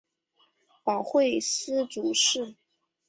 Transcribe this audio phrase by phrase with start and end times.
[0.83, 2.55] 保惠司主事。